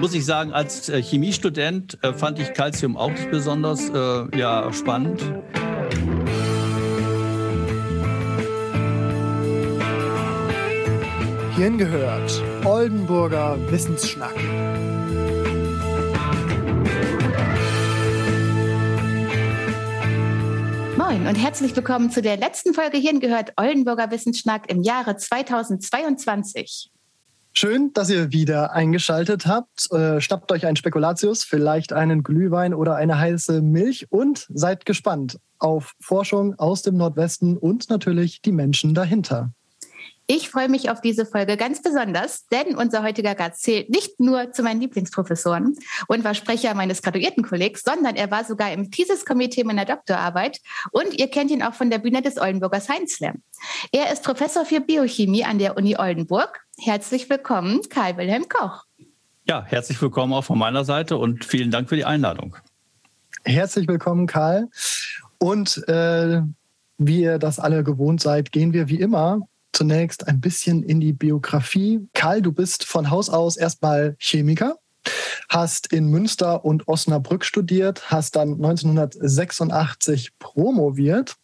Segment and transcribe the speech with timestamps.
[0.00, 4.72] muss ich sagen, als äh, Chemiestudent äh, fand ich Calcium auch nicht besonders äh, ja,
[4.72, 5.20] spannend.
[11.56, 14.36] Hierhin gehört Oldenburger Wissensschnack.
[20.96, 26.92] Moin und herzlich willkommen zu der letzten Folge Hierhin gehört Oldenburger Wissensschnack im Jahre 2022.
[27.60, 29.90] Schön, dass ihr wieder eingeschaltet habt.
[29.90, 35.40] Äh, schnappt euch ein Spekulatius, vielleicht einen Glühwein oder eine heiße Milch und seid gespannt
[35.58, 39.50] auf Forschung aus dem Nordwesten und natürlich die Menschen dahinter.
[40.28, 44.52] Ich freue mich auf diese Folge ganz besonders, denn unser heutiger Gast zählt nicht nur
[44.52, 45.74] zu meinen Lieblingsprofessoren
[46.06, 50.60] und war Sprecher meines Graduiertenkollegs, sondern er war sogar im Thesis-Komitee meiner Doktorarbeit
[50.92, 53.42] und ihr kennt ihn auch von der Bühne des Oldenburger Science Slam.
[53.90, 56.67] Er ist Professor für Biochemie an der Uni Oldenburg.
[56.80, 58.84] Herzlich willkommen, Karl-Wilhelm Koch.
[59.48, 62.56] Ja, herzlich willkommen auch von meiner Seite und vielen Dank für die Einladung.
[63.44, 64.68] Herzlich willkommen, Karl.
[65.38, 66.40] Und äh,
[66.96, 69.40] wie ihr das alle gewohnt seid, gehen wir wie immer
[69.72, 72.06] zunächst ein bisschen in die Biografie.
[72.14, 74.76] Karl, du bist von Haus aus erstmal Chemiker,
[75.48, 81.34] hast in Münster und Osnabrück studiert, hast dann 1986 promoviert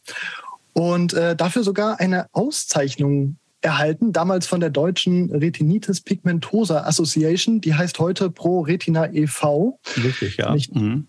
[0.75, 7.75] und äh, dafür sogar eine Auszeichnung erhalten, damals von der deutschen Retinitis Pigmentosa Association, die
[7.75, 9.79] heißt heute Pro Retina e.V.
[9.97, 10.55] Richtig, ja.
[10.73, 11.07] Mhm.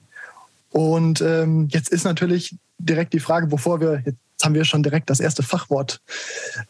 [0.70, 5.10] Und ähm, jetzt ist natürlich direkt die Frage, bevor wir, jetzt haben wir schon direkt
[5.10, 6.02] das erste Fachwort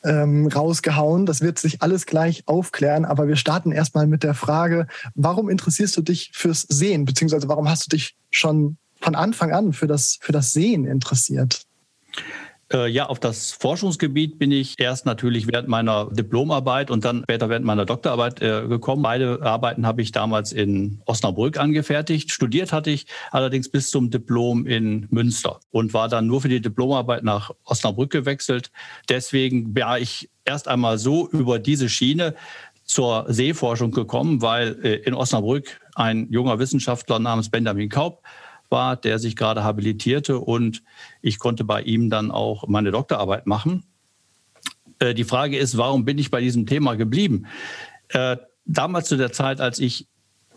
[0.03, 1.25] ähm, rausgehauen.
[1.25, 5.97] Das wird sich alles gleich aufklären, aber wir starten erstmal mit der Frage, warum interessierst
[5.97, 10.17] du dich fürs Sehen, beziehungsweise warum hast du dich schon von Anfang an für das,
[10.21, 11.63] für das Sehen interessiert?
[12.73, 17.47] Äh, ja, auf das Forschungsgebiet bin ich erst natürlich während meiner Diplomarbeit und dann später
[17.47, 19.03] während meiner Doktorarbeit äh, gekommen.
[19.03, 22.31] Beide Arbeiten habe ich damals in Osnabrück angefertigt.
[22.31, 26.61] Studiert hatte ich allerdings bis zum Diplom in Münster und war dann nur für die
[26.61, 28.71] Diplomarbeit nach Osnabrück gewechselt.
[29.09, 32.33] Deswegen war ich erst einmal so über diese Schiene
[32.83, 38.23] zur Seeforschung gekommen, weil äh, in Osnabrück ein junger Wissenschaftler namens Benjamin Kaup
[38.69, 40.83] war, der sich gerade habilitierte und
[41.21, 43.83] ich konnte bei ihm dann auch meine Doktorarbeit machen.
[44.99, 47.47] Äh, die Frage ist, warum bin ich bei diesem Thema geblieben?
[48.09, 50.07] Äh, damals zu der Zeit, als ich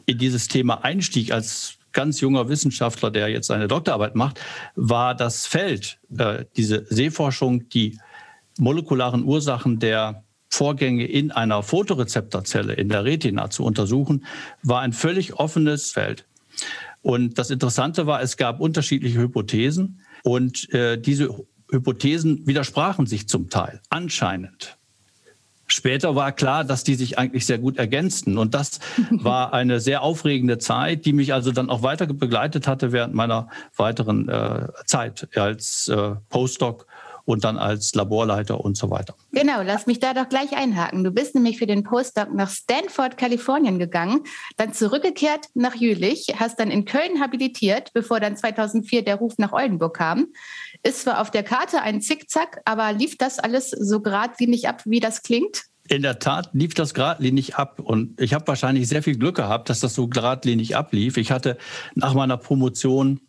[0.06, 4.41] in dieses Thema einstieg, als ganz junger Wissenschaftler, der jetzt seine Doktorarbeit macht,
[4.74, 7.98] war das Feld, äh, diese Sehforschung, die
[8.58, 14.24] molekularen Ursachen der Vorgänge in einer Fotorezeptorzelle in der Retina zu untersuchen,
[14.62, 16.24] war ein völlig offenes Feld.
[17.03, 21.28] Und das Interessante war, es gab unterschiedliche Hypothesen und äh, diese
[21.70, 24.78] Hypothesen widersprachen sich zum Teil, anscheinend.
[25.70, 28.38] Später war klar, dass die sich eigentlich sehr gut ergänzten.
[28.38, 32.91] Und das war eine sehr aufregende Zeit, die mich also dann auch weiter begleitet hatte
[32.92, 36.86] während meiner weiteren äh, Zeit als äh, Postdoc
[37.28, 39.15] und dann als Laborleiter und so weiter.
[39.33, 41.05] Genau, lass mich da doch gleich einhaken.
[41.05, 44.22] Du bist nämlich für den Postdoc nach Stanford, Kalifornien gegangen,
[44.56, 49.53] dann zurückgekehrt nach Jülich, hast dann in Köln habilitiert, bevor dann 2004 der Ruf nach
[49.53, 50.28] Oldenburg kam.
[50.83, 55.00] Ist zwar auf der Karte ein Zickzack, aber lief das alles so geradlinig ab, wie
[55.00, 55.65] das klingt?
[55.87, 59.69] In der Tat lief das geradlinig ab und ich habe wahrscheinlich sehr viel Glück gehabt,
[59.69, 61.19] dass das so geradlinig ablief.
[61.19, 61.59] Ich hatte
[61.95, 63.21] nach meiner Promotion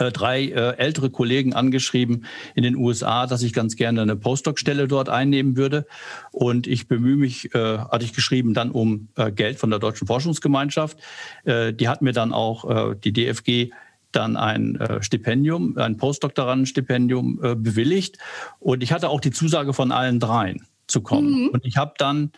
[0.00, 2.24] äh, drei äh, ältere Kollegen angeschrieben
[2.54, 5.86] in den USA, dass ich ganz gerne eine Postdoc-Stelle dort einnehmen würde.
[6.32, 10.06] Und ich bemühe mich, äh, hatte ich geschrieben, dann um äh, Geld von der Deutschen
[10.06, 10.98] Forschungsgemeinschaft.
[11.44, 13.72] Äh, die hat mir dann auch äh, die DFG
[14.12, 18.18] dann ein Stipendium, ein Postdoktorandenstipendium bewilligt.
[18.58, 21.44] Und ich hatte auch die Zusage von allen dreien zu kommen.
[21.44, 21.48] Mhm.
[21.50, 22.32] Und ich habe dann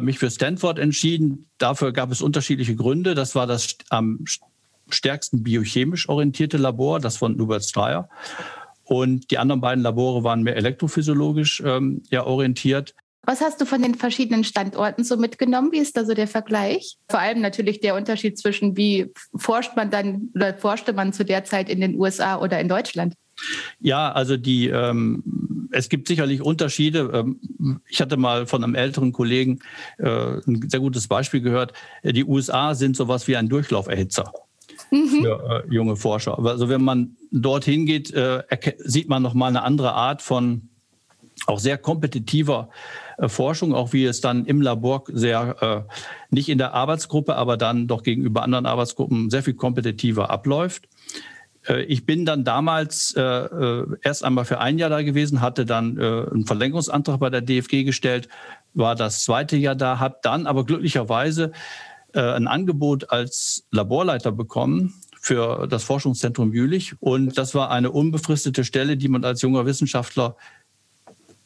[0.00, 1.50] mich für Stanford entschieden.
[1.58, 3.14] Dafür gab es unterschiedliche Gründe.
[3.14, 4.24] Das war das am
[4.88, 8.08] stärksten biochemisch orientierte Labor, das von Hubert Stryer.
[8.84, 12.94] Und die anderen beiden Labore waren mehr elektrophysiologisch ähm, ja, orientiert.
[13.26, 15.72] Was hast du von den verschiedenen Standorten so mitgenommen?
[15.72, 16.98] Wie ist da so der Vergleich?
[17.08, 21.44] Vor allem natürlich der Unterschied zwischen, wie forscht man dann oder forschte man zu der
[21.44, 23.14] Zeit in den USA oder in Deutschland?
[23.80, 27.10] Ja, also die, ähm, es gibt sicherlich Unterschiede.
[27.14, 29.60] Ähm, ich hatte mal von einem älteren Kollegen
[29.98, 31.72] äh, ein sehr gutes Beispiel gehört.
[32.04, 34.32] Die USA sind sowas wie ein Durchlauferhitzer
[34.90, 35.22] mhm.
[35.22, 36.38] für äh, junge Forscher.
[36.38, 38.42] Also wenn man dorthin geht, äh,
[38.78, 40.68] sieht man nochmal eine andere Art von
[41.46, 42.68] auch sehr kompetitiver
[43.18, 45.94] äh, Forschung, auch wie es dann im Labor sehr, äh,
[46.30, 50.88] nicht in der Arbeitsgruppe, aber dann doch gegenüber anderen Arbeitsgruppen sehr viel kompetitiver abläuft.
[51.66, 55.98] Äh, ich bin dann damals äh, erst einmal für ein Jahr da gewesen, hatte dann
[55.98, 58.28] einen Verlängerungsantrag bei der DFG gestellt,
[58.74, 61.52] war das zweite Jahr da, habe dann aber glücklicherweise
[62.14, 66.94] äh, ein Angebot als Laborleiter bekommen für das Forschungszentrum Jülich.
[67.00, 70.36] Und das war eine unbefristete Stelle, die man als junger Wissenschaftler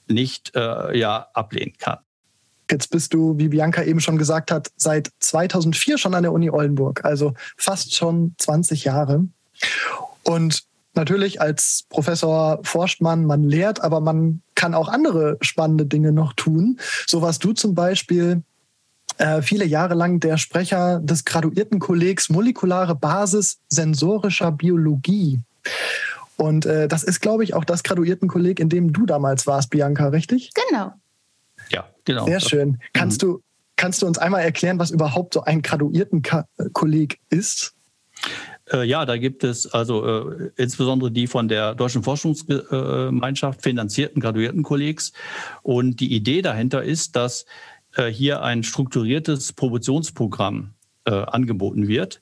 [0.09, 1.99] nicht äh, ja, ablehnen kann.
[2.71, 6.51] Jetzt bist du, wie Bianca eben schon gesagt hat, seit 2004 schon an der Uni
[6.51, 9.25] Oldenburg, also fast schon 20 Jahre.
[10.25, 10.65] Und
[10.95, 16.35] natürlich als Professor forscht man, man lehrt, aber man kann auch andere spannende Dinge noch
[16.35, 16.79] tun.
[17.07, 18.43] So was du zum Beispiel
[19.19, 25.41] äh, viele Jahre lang der Sprecher des Graduiertenkollegs Molekulare Basis sensorischer Biologie.
[26.37, 30.09] Und äh, das ist, glaube ich, auch das Graduiertenkolleg, in dem du damals warst, Bianca,
[30.09, 30.51] richtig?
[30.55, 30.93] Genau.
[31.71, 32.27] Ja, genau.
[32.27, 32.79] Sehr schön.
[32.93, 33.27] Kannst, mhm.
[33.27, 33.43] du,
[33.77, 37.75] kannst du uns einmal erklären, was überhaupt so ein Graduiertenkolleg ist?
[38.73, 45.13] Äh, ja, da gibt es also äh, insbesondere die von der Deutschen Forschungsgemeinschaft finanzierten Graduiertenkollegs.
[45.63, 47.47] Und die Idee dahinter ist, dass äh,
[48.11, 50.75] hier ein strukturiertes Promotionsprogramm
[51.09, 52.21] äh, angeboten wird.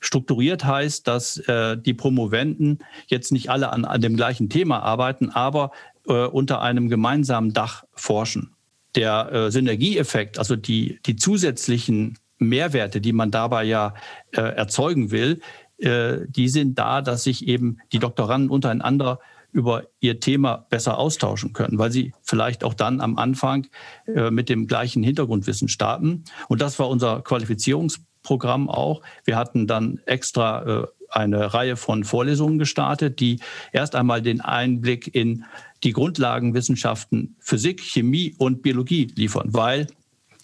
[0.00, 5.30] Strukturiert heißt, dass äh, die Promoventen jetzt nicht alle an, an dem gleichen Thema arbeiten,
[5.30, 5.70] aber
[6.08, 8.54] äh, unter einem gemeinsamen Dach forschen.
[8.96, 13.94] Der äh, Synergieeffekt, also die, die zusätzlichen Mehrwerte, die man dabei ja
[14.32, 15.40] äh, erzeugen will,
[15.76, 19.18] die sind da, dass sich eben die Doktoranden untereinander
[19.54, 23.68] über ihr Thema besser austauschen können, weil sie vielleicht auch dann am Anfang
[24.06, 26.24] äh, mit dem gleichen Hintergrundwissen starten.
[26.48, 29.00] Und das war unser Qualifizierungsprogramm auch.
[29.24, 33.38] Wir hatten dann extra äh, eine Reihe von Vorlesungen gestartet, die
[33.72, 35.44] erst einmal den Einblick in
[35.84, 39.86] die Grundlagenwissenschaften Physik, Chemie und Biologie liefern, weil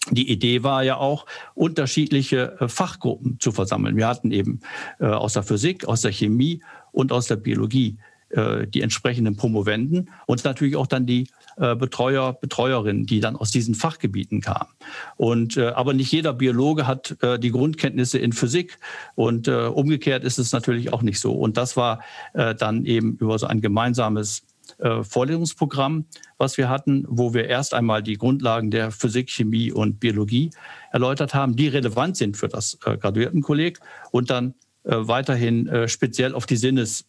[0.09, 3.97] die Idee war ja auch, unterschiedliche äh, Fachgruppen zu versammeln.
[3.97, 4.61] Wir hatten eben
[4.99, 6.61] aus der Physik, aus der Chemie
[6.91, 7.97] und aus der Biologie
[8.31, 13.51] äh, die entsprechenden Promovenden und natürlich auch dann die äh, Betreuer, Betreuerinnen, die dann aus
[13.51, 14.69] diesen Fachgebieten kamen.
[15.17, 18.79] Und äh, aber nicht jeder Biologe hat die Grundkenntnisse in Physik
[19.15, 21.33] und umgekehrt ist es natürlich auch nicht so.
[21.33, 22.01] Und das war
[22.33, 24.43] dann eben über so ein gemeinsames
[24.79, 26.05] Vorlesungsprogramm,
[26.37, 30.51] was wir hatten, wo wir erst einmal die Grundlagen der Physik, Chemie und Biologie
[30.91, 33.79] erläutert haben, die relevant sind für das Graduiertenkolleg
[34.11, 37.05] und dann weiterhin speziell auf die Sinnes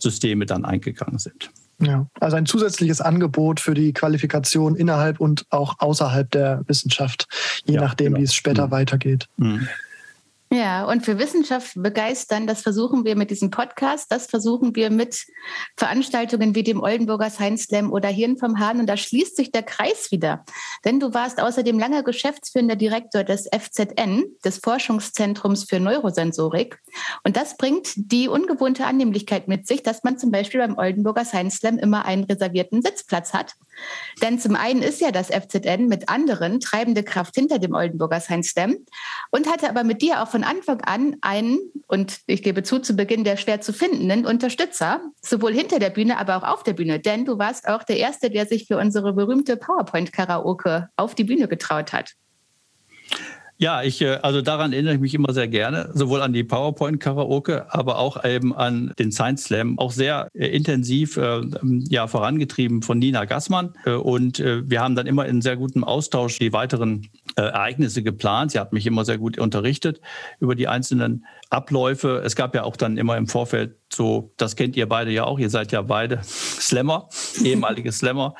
[0.00, 1.50] Systeme dann eingegangen sind.
[1.82, 7.26] Ja, also ein zusätzliches Angebot für die Qualifikation innerhalb und auch außerhalb der Wissenschaft,
[7.64, 8.18] je ja, nachdem, genau.
[8.18, 8.70] wie es später mhm.
[8.70, 9.28] weitergeht.
[9.38, 9.66] Mhm.
[10.52, 15.24] Ja, und für Wissenschaft begeistern, das versuchen wir mit diesem Podcast, das versuchen wir mit
[15.76, 18.80] Veranstaltungen wie dem Oldenburger Science Slam oder Hirn vom Hahn.
[18.80, 20.44] Und da schließt sich der Kreis wieder.
[20.84, 26.80] Denn du warst außerdem langer geschäftsführender Direktor des FZN, des Forschungszentrums für Neurosensorik.
[27.22, 31.58] Und das bringt die ungewohnte Annehmlichkeit mit sich, dass man zum Beispiel beim Oldenburger Science
[31.58, 33.54] Slam immer einen reservierten Sitzplatz hat.
[34.20, 38.50] Denn zum einen ist ja das FZN mit anderen treibende Kraft hinter dem Oldenburger Science
[38.50, 38.76] Slam
[39.30, 42.78] und hatte aber mit dir auch von von Anfang an einen, und ich gebe zu,
[42.78, 46.72] zu Beginn der schwer zu findenden Unterstützer, sowohl hinter der Bühne, aber auch auf der
[46.72, 46.98] Bühne.
[46.98, 51.46] Denn du warst auch der Erste, der sich für unsere berühmte PowerPoint-Karaoke auf die Bühne
[51.46, 52.14] getraut hat.
[53.60, 57.66] Ja, ich, äh, also daran erinnere ich mich immer sehr gerne, sowohl an die PowerPoint-Karaoke,
[57.68, 61.42] aber auch eben an den Science Slam, auch sehr äh, intensiv äh,
[61.90, 63.74] ja, vorangetrieben von Nina Gassmann.
[63.84, 67.06] Äh, und äh, wir haben dann immer in sehr gutem Austausch die weiteren
[67.42, 68.52] Ereignisse geplant.
[68.52, 70.00] Sie hat mich immer sehr gut unterrichtet
[70.38, 72.22] über die einzelnen Abläufe.
[72.24, 75.38] Es gab ja auch dann immer im Vorfeld so, das kennt ihr beide ja auch,
[75.38, 77.08] ihr seid ja beide Slammer,
[77.42, 78.34] ehemalige Slammer.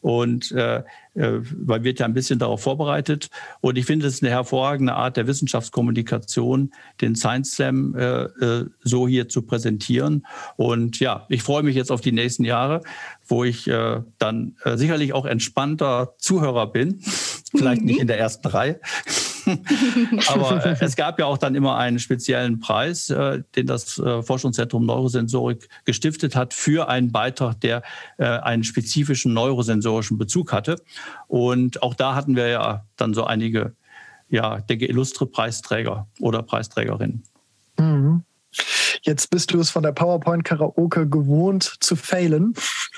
[0.00, 0.82] Und äh,
[1.14, 3.28] äh, man wird ja ein bisschen darauf vorbereitet.
[3.60, 8.66] Und ich finde, es ist eine hervorragende Art der Wissenschaftskommunikation, den Science Slam äh, äh,
[8.82, 10.26] so hier zu präsentieren.
[10.56, 12.82] Und ja, ich freue mich jetzt auf die nächsten Jahre,
[13.26, 17.00] wo ich äh, dann äh, sicherlich auch entspannter Zuhörer bin.
[17.54, 18.80] Vielleicht nicht in der ersten Reihe.
[20.28, 24.22] Aber äh, es gab ja auch dann immer einen speziellen Preis, äh, den das äh,
[24.22, 27.82] Forschungszentrum Neurosensorik gestiftet hat für einen Beitrag, der
[28.18, 30.80] äh, einen spezifischen neurosensorischen Bezug hatte.
[31.26, 33.74] Und auch da hatten wir ja dann so einige,
[34.28, 37.24] ja, denke, illustre Preisträger oder Preisträgerinnen.
[37.78, 38.22] Mhm.
[39.02, 42.54] Jetzt bist du es von der PowerPoint-Karaoke gewohnt zu failen.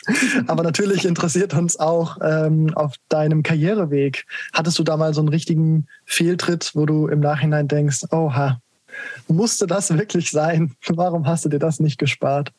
[0.46, 4.26] Aber natürlich interessiert uns auch ähm, auf deinem Karriereweg.
[4.52, 8.60] Hattest du da mal so einen richtigen Fehltritt, wo du im Nachhinein denkst, oha,
[9.28, 10.72] musste das wirklich sein?
[10.88, 12.52] Warum hast du dir das nicht gespart?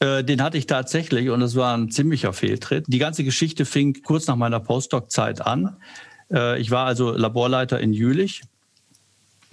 [0.00, 2.86] Äh, den hatte ich tatsächlich und es war ein ziemlicher Fehltritt.
[2.88, 5.76] Die ganze Geschichte fing kurz nach meiner Postdoc-Zeit an.
[6.32, 8.42] Äh, ich war also Laborleiter in Jülich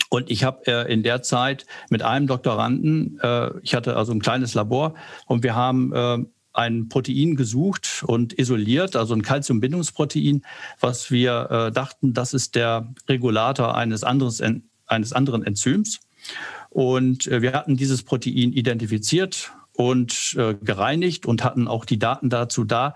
[0.10, 4.20] und ich habe äh, in der Zeit mit einem Doktoranden, äh, ich hatte also ein
[4.20, 4.94] kleines Labor
[5.26, 10.44] und wir haben äh, ein Protein gesucht und isoliert, also ein Calciumbindungsprotein,
[10.80, 14.42] was wir äh, dachten, das ist der Regulator eines, anderes,
[14.86, 16.00] eines anderen Enzyms.
[16.70, 22.30] Und äh, wir hatten dieses Protein identifiziert und äh, gereinigt und hatten auch die Daten
[22.30, 22.96] dazu da,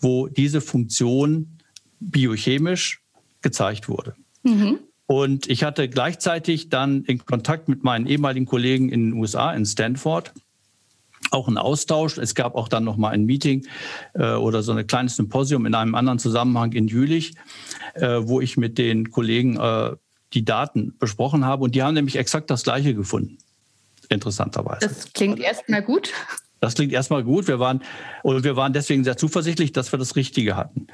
[0.00, 1.58] wo diese Funktion
[2.00, 3.00] biochemisch
[3.42, 4.14] gezeigt wurde.
[4.42, 4.78] Mhm.
[5.06, 9.66] Und ich hatte gleichzeitig dann in Kontakt mit meinen ehemaligen Kollegen in den USA, in
[9.66, 10.32] Stanford,
[11.30, 12.18] auch einen Austausch.
[12.18, 13.66] Es gab auch dann noch mal ein Meeting
[14.14, 17.34] äh, oder so ein kleines Symposium in einem anderen Zusammenhang in Jülich,
[17.94, 19.96] äh, wo ich mit den Kollegen äh,
[20.32, 21.64] die Daten besprochen habe.
[21.64, 23.38] Und die haben nämlich exakt das Gleiche gefunden.
[24.08, 24.88] Interessanterweise.
[24.88, 26.12] Das klingt erstmal gut.
[26.60, 27.46] Das klingt erstmal gut.
[27.46, 27.82] Wir waren,
[28.22, 30.86] und wir waren deswegen sehr zuversichtlich, dass wir das Richtige hatten.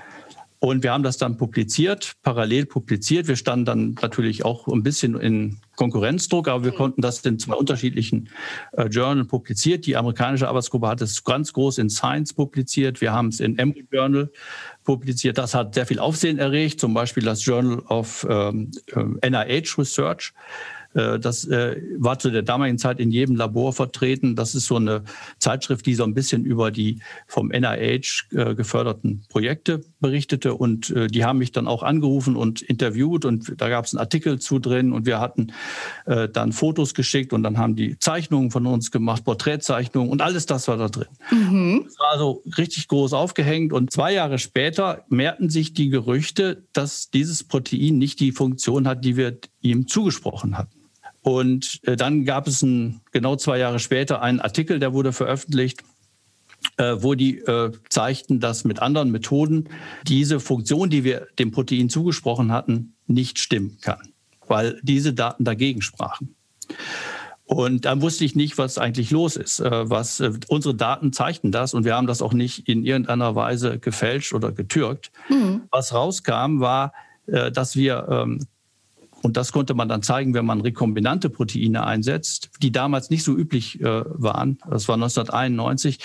[0.63, 3.29] Und wir haben das dann publiziert, parallel publiziert.
[3.29, 7.55] Wir standen dann natürlich auch ein bisschen in Konkurrenzdruck, aber wir konnten das in zwei
[7.55, 8.29] unterschiedlichen
[8.73, 9.87] äh, Journal publiziert.
[9.87, 13.01] Die amerikanische Arbeitsgruppe hat es ganz groß in Science publiziert.
[13.01, 14.31] Wir haben es in Emory Journal
[14.85, 15.39] publiziert.
[15.39, 20.35] Das hat sehr viel Aufsehen erregt, zum Beispiel das Journal of ähm, NIH Research.
[20.93, 24.37] Äh, das äh, war zu der damaligen Zeit in jedem Labor vertreten.
[24.37, 25.05] Das ist so eine
[25.39, 30.55] Zeitschrift, die so ein bisschen über die vom NIH äh, geförderten Projekte berichtete.
[30.55, 33.25] Und die haben mich dann auch angerufen und interviewt.
[33.25, 34.93] Und da gab es einen Artikel zu drin.
[34.93, 35.53] Und wir hatten
[36.05, 37.33] dann Fotos geschickt.
[37.33, 40.11] Und dann haben die Zeichnungen von uns gemacht, Porträtzeichnungen.
[40.11, 41.09] Und alles das war da drin.
[41.31, 41.83] Mhm.
[41.85, 43.73] Das war also richtig groß aufgehängt.
[43.73, 49.05] Und zwei Jahre später mehrten sich die Gerüchte, dass dieses Protein nicht die Funktion hat,
[49.05, 50.81] die wir ihm zugesprochen hatten.
[51.23, 55.83] Und äh, dann gab es ein, genau zwei Jahre später einen Artikel, der wurde veröffentlicht,
[55.83, 55.85] äh,
[56.77, 59.69] wo die äh, zeigten, dass mit anderen Methoden
[60.07, 64.13] diese Funktion, die wir dem Protein zugesprochen hatten, nicht stimmen kann,
[64.47, 66.35] weil diese Daten dagegen sprachen.
[67.45, 69.59] Und dann wusste ich nicht, was eigentlich los ist.
[69.59, 73.35] Äh, was, äh, unsere Daten zeigten das und wir haben das auch nicht in irgendeiner
[73.35, 75.11] Weise gefälscht oder getürkt.
[75.29, 75.63] Mhm.
[75.73, 76.93] Was rauskam, war,
[77.27, 78.47] äh, dass wir ähm,
[79.23, 83.37] und das konnte man dann zeigen, wenn man rekombinante Proteine einsetzt, die damals nicht so
[83.37, 84.59] üblich äh, waren.
[84.69, 85.99] Das war 1991.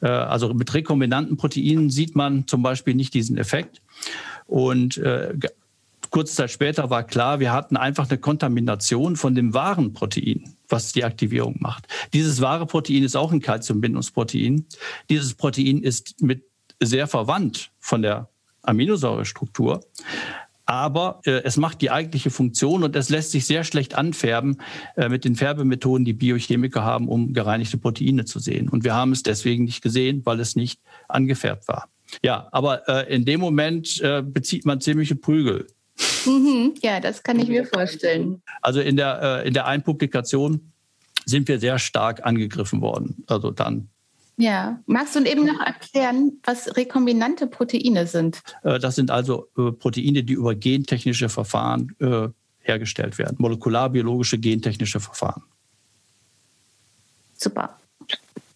[0.00, 3.82] Äh, also mit rekombinanten Proteinen sieht man zum Beispiel nicht diesen Effekt.
[4.46, 5.34] Und äh,
[6.10, 10.92] kurze Zeit später war klar, wir hatten einfach eine Kontamination von dem wahren Protein, was
[10.92, 11.86] die Aktivierung macht.
[12.12, 14.66] Dieses wahre Protein ist auch ein Calciumbindungsprotein.
[15.08, 16.44] Dieses Protein ist mit
[16.80, 18.28] sehr verwandt von der
[18.62, 19.80] Aminosäurestruktur
[20.70, 24.58] aber äh, es macht die eigentliche Funktion und es lässt sich sehr schlecht anfärben
[24.94, 28.68] äh, mit den Färbemethoden, die Biochemiker haben, um gereinigte Proteine zu sehen.
[28.68, 31.88] Und wir haben es deswegen nicht gesehen, weil es nicht angefärbt war.
[32.22, 35.66] Ja, aber äh, in dem Moment äh, bezieht man ziemliche Prügel.
[36.24, 38.40] Mhm, ja, das kann ich mir vorstellen.
[38.62, 40.70] Also in der, äh, in der einen Publikation
[41.26, 43.24] sind wir sehr stark angegriffen worden.
[43.26, 43.88] Also dann
[44.40, 48.42] ja, magst du eben noch erklären, was rekombinante Proteine sind?
[48.62, 52.28] Äh, das sind also äh, Proteine, die über gentechnische Verfahren äh,
[52.60, 55.42] hergestellt werden, molekularbiologische gentechnische Verfahren.
[57.36, 57.78] Super.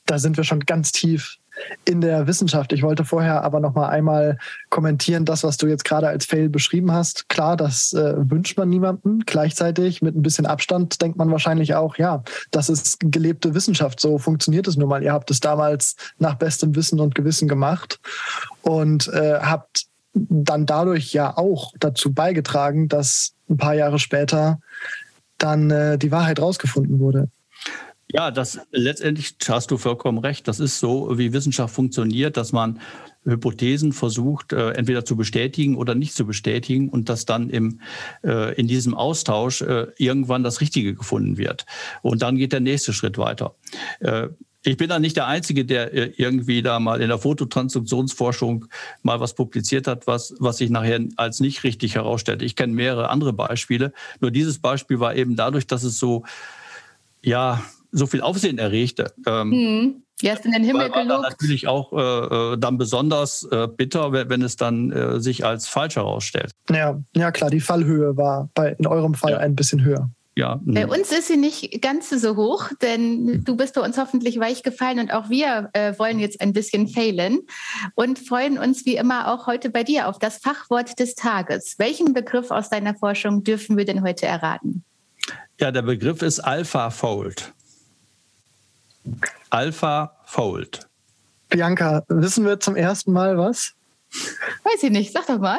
[0.07, 1.39] Da sind wir schon ganz tief
[1.85, 2.73] in der Wissenschaft.
[2.73, 4.39] Ich wollte vorher aber noch mal einmal
[4.71, 7.29] kommentieren, das, was du jetzt gerade als Fail beschrieben hast.
[7.29, 9.21] Klar, das äh, wünscht man niemandem.
[9.27, 14.01] Gleichzeitig mit ein bisschen Abstand denkt man wahrscheinlich auch, ja, das ist gelebte Wissenschaft.
[14.01, 15.03] So funktioniert es nun mal.
[15.03, 18.01] Ihr habt es damals nach bestem Wissen und Gewissen gemacht
[18.63, 24.61] und äh, habt dann dadurch ja auch dazu beigetragen, dass ein paar Jahre später
[25.39, 27.29] dann äh, die Wahrheit rausgefunden wurde.
[28.15, 30.47] Ja, das letztendlich hast du vollkommen recht.
[30.47, 32.79] Das ist so, wie Wissenschaft funktioniert, dass man
[33.25, 37.81] Hypothesen versucht, äh, entweder zu bestätigen oder nicht zu bestätigen und dass dann im,
[38.23, 41.67] äh, in diesem Austausch äh, irgendwann das Richtige gefunden wird.
[42.03, 43.57] Und dann geht der nächste Schritt weiter.
[43.99, 44.29] Äh,
[44.63, 48.67] ich bin da nicht der Einzige, der äh, irgendwie da mal in der Fototransduktionsforschung
[49.03, 52.45] mal was publiziert hat, was, was sich nachher als nicht richtig herausstellte.
[52.45, 53.93] Ich kenne mehrere andere Beispiele.
[54.21, 56.23] Nur dieses Beispiel war eben dadurch, dass es so,
[57.21, 57.61] ja,
[57.95, 59.13] so viel Aufsehen erregte.
[59.27, 60.03] Ähm, hm.
[60.21, 64.13] Ja, ist in den Himmel war, war natürlich auch äh, äh, dann besonders äh, bitter,
[64.13, 66.53] wenn es dann äh, sich als falsch herausstellt.
[66.71, 69.39] Ja, ja klar, die Fallhöhe war bei, in eurem Fall ja.
[69.39, 70.11] ein bisschen höher.
[70.37, 70.61] Ja.
[70.65, 74.65] Bei uns ist sie nicht ganz so hoch, denn du bist bei uns hoffentlich weich
[74.65, 77.41] gefallen und auch wir äh, wollen jetzt ein bisschen failen
[77.95, 81.77] und freuen uns wie immer auch heute bei dir auf das Fachwort des Tages.
[81.79, 84.83] Welchen Begriff aus deiner Forschung dürfen wir denn heute erraten?
[85.61, 87.55] Ja, der Begriff ist Alpha Fold.
[89.51, 90.89] Alpha Fold.
[91.49, 93.75] Bianca, wissen wir zum ersten Mal was?
[94.65, 95.59] Weiß ich nicht, sag doch mal.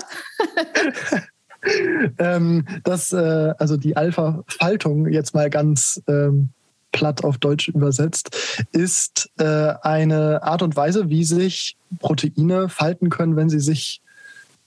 [2.19, 6.49] ähm, das, äh, also die Alpha-Faltung jetzt mal ganz ähm,
[6.91, 13.35] platt auf Deutsch übersetzt, ist äh, eine Art und Weise, wie sich Proteine falten können,
[13.35, 14.01] wenn sie sich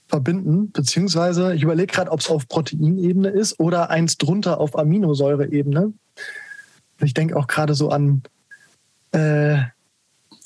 [0.07, 0.71] verbinden.
[0.71, 5.93] Beziehungsweise, ich überlege gerade, ob es auf Proteinebene ist oder eins drunter auf Aminosäureebene.
[7.01, 8.23] Ich denke auch gerade so an.
[9.11, 9.63] Äh,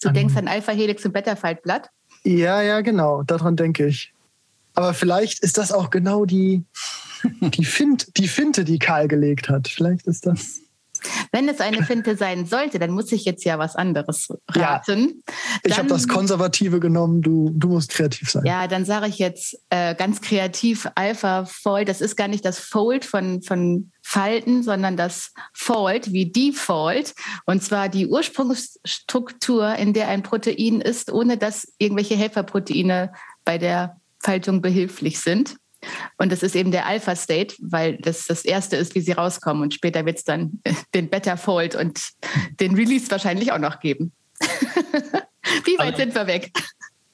[0.01, 1.89] du an, denkst an Alpha-Helix und Beta-Faltblatt?
[2.23, 3.23] Ja, ja, genau.
[3.23, 4.13] Daran denke ich.
[4.75, 6.63] Aber vielleicht ist das auch genau die,
[7.23, 9.67] die, Fint, die Finte, die Karl gelegt hat.
[9.67, 10.61] Vielleicht ist das.
[11.31, 15.23] Wenn es eine Finte sein sollte, dann muss ich jetzt ja was anderes raten.
[15.27, 15.33] Ja,
[15.63, 18.45] ich habe das Konservative genommen, du, du musst kreativ sein.
[18.45, 21.89] Ja, dann sage ich jetzt äh, ganz kreativ Alpha Fold.
[21.89, 27.13] Das ist gar nicht das Fold von, von Falten, sondern das Fold wie Default.
[27.45, 33.13] Und zwar die Ursprungsstruktur, in der ein Protein ist, ohne dass irgendwelche Helferproteine
[33.45, 35.57] bei der Faltung behilflich sind.
[36.17, 39.63] Und das ist eben der Alpha-State, weil das das erste ist, wie sie rauskommen.
[39.63, 40.61] Und später wird es dann
[40.93, 42.01] den Beta-Fold und
[42.59, 44.11] den Release wahrscheinlich auch noch geben.
[45.65, 46.51] wie weit also, sind wir weg?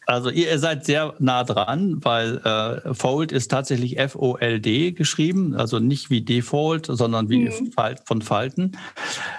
[0.10, 6.10] Also ihr seid sehr nah dran, weil äh, Fold ist tatsächlich F-O-L-D geschrieben, also nicht
[6.10, 7.72] wie Default, sondern wie mhm.
[8.06, 8.72] von Falten.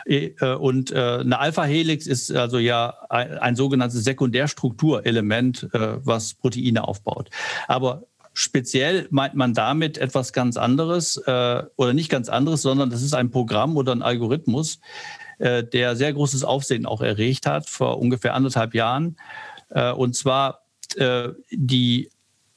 [0.05, 6.87] Äh, und äh, eine Alpha-Helix ist also ja ein, ein sogenanntes Sekundärstrukturelement, äh, was Proteine
[6.87, 7.31] aufbaut.
[7.67, 8.05] Aber
[8.43, 13.13] Speziell meint man damit etwas ganz anderes äh, oder nicht ganz anderes, sondern das ist
[13.13, 14.81] ein Programm oder ein Algorithmus,
[15.41, 19.19] äh, der sehr großes Aufsehen auch erregt hat vor ungefähr anderthalb Jahren.
[19.69, 20.63] Äh, und zwar
[20.97, 22.09] äh, die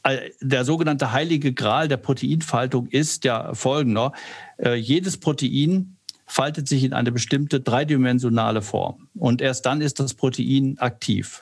[0.03, 4.13] äh, der sogenannte heilige Gral der Proteinfaltung ist ja folgender.
[4.57, 9.09] Äh, jedes Protein faltet sich in eine bestimmte dreidimensionale Form.
[9.15, 11.41] Und erst dann ist das Protein aktiv.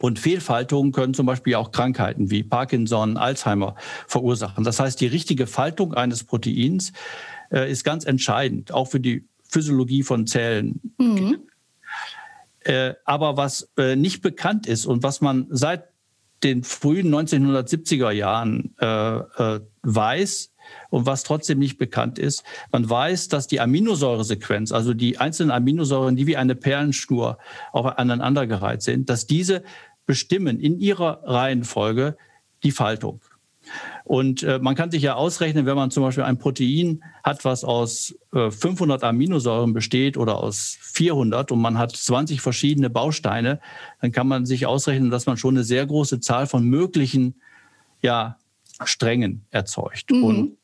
[0.00, 4.64] Und Fehlfaltungen können zum Beispiel auch Krankheiten wie Parkinson, Alzheimer verursachen.
[4.64, 6.92] Das heißt, die richtige Faltung eines Proteins
[7.50, 10.80] äh, ist ganz entscheidend, auch für die Physiologie von Zellen.
[10.98, 11.38] Mhm.
[12.60, 15.84] Äh, aber was äh, nicht bekannt ist und was man seit
[16.42, 20.53] den frühen 1970er Jahren äh, äh, weiß,
[20.90, 26.16] und was trotzdem nicht bekannt ist, man weiß, dass die Aminosäuresequenz, also die einzelnen Aminosäuren,
[26.16, 27.38] die wie eine Perlenschnur
[27.72, 29.62] aneinandergereiht sind, dass diese
[30.06, 32.16] bestimmen in ihrer Reihenfolge
[32.62, 33.20] die Faltung.
[34.04, 37.64] Und äh, man kann sich ja ausrechnen, wenn man zum Beispiel ein Protein hat, was
[37.64, 43.60] aus äh, 500 Aminosäuren besteht oder aus 400 und man hat 20 verschiedene Bausteine,
[44.02, 47.36] dann kann man sich ausrechnen, dass man schon eine sehr große Zahl von möglichen
[48.02, 48.36] ja,
[48.84, 50.10] Strängen erzeugt.
[50.10, 50.24] Mhm.
[50.24, 50.56] Und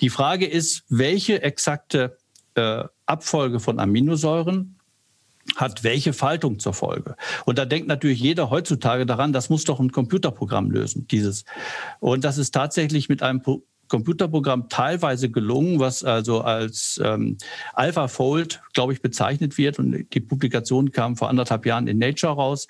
[0.00, 2.18] die Frage ist, welche exakte
[2.54, 4.78] äh, Abfolge von Aminosäuren
[5.56, 7.16] hat welche Faltung zur Folge.
[7.44, 11.44] Und da denkt natürlich jeder heutzutage daran, das muss doch ein Computerprogramm lösen, dieses.
[12.00, 13.42] Und das ist tatsächlich mit einem
[13.88, 17.36] Computerprogramm teilweise gelungen, was also als ähm,
[17.74, 19.78] AlphaFold, glaube ich, bezeichnet wird.
[19.78, 22.66] Und die Publikation kam vor anderthalb Jahren in Nature raus.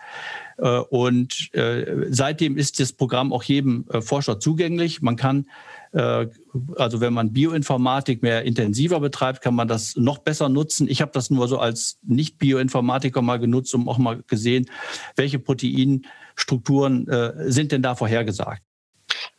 [0.59, 5.03] Äh, und äh, seitdem ist das Programm auch jedem äh, Forscher zugänglich.
[5.03, 5.47] Man kann
[5.95, 10.89] also wenn man Bioinformatik mehr intensiver betreibt, kann man das noch besser nutzen.
[10.89, 14.69] Ich habe das nur so als Nicht-Bioinformatiker mal genutzt, um auch mal gesehen,
[15.17, 18.63] welche Proteinstrukturen äh, sind denn da vorhergesagt.